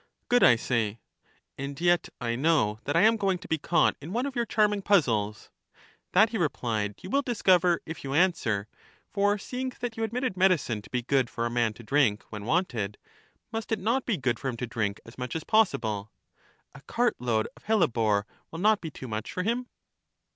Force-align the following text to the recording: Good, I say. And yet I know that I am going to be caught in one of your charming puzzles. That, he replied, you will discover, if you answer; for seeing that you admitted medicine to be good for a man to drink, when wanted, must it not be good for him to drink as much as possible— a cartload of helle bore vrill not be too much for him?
Good, 0.29 0.41
I 0.43 0.55
say. 0.55 0.99
And 1.59 1.79
yet 1.79 2.09
I 2.19 2.35
know 2.35 2.79
that 2.85 2.95
I 2.95 3.01
am 3.03 3.17
going 3.17 3.37
to 3.37 3.47
be 3.47 3.59
caught 3.59 3.95
in 4.01 4.11
one 4.13 4.25
of 4.25 4.35
your 4.35 4.47
charming 4.47 4.81
puzzles. 4.81 5.51
That, 6.13 6.29
he 6.29 6.39
replied, 6.39 6.95
you 7.03 7.11
will 7.11 7.21
discover, 7.21 7.81
if 7.85 8.03
you 8.03 8.15
answer; 8.15 8.67
for 9.11 9.37
seeing 9.37 9.73
that 9.79 9.97
you 9.97 10.03
admitted 10.03 10.35
medicine 10.35 10.81
to 10.81 10.89
be 10.89 11.03
good 11.03 11.29
for 11.29 11.45
a 11.45 11.51
man 11.51 11.73
to 11.75 11.83
drink, 11.83 12.23
when 12.31 12.45
wanted, 12.45 12.97
must 13.51 13.71
it 13.71 13.77
not 13.77 14.07
be 14.07 14.17
good 14.17 14.39
for 14.39 14.47
him 14.47 14.57
to 14.57 14.65
drink 14.65 14.99
as 15.05 15.19
much 15.19 15.35
as 15.35 15.43
possible— 15.43 16.11
a 16.73 16.81
cartload 16.87 17.47
of 17.55 17.65
helle 17.65 17.85
bore 17.85 18.25
vrill 18.51 18.59
not 18.59 18.81
be 18.81 18.89
too 18.89 19.07
much 19.07 19.31
for 19.31 19.43
him? 19.43 19.67